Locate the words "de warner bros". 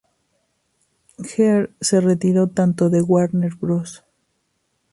2.89-4.03